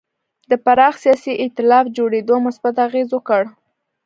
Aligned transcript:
د 0.49 0.51
پراخ 0.65 0.93
سیاسي 1.03 1.33
اېتلاف 1.43 1.85
جوړېدو 1.97 2.35
مثبت 2.47 2.75
اغېز 2.87 3.09
وکړ. 3.13 3.43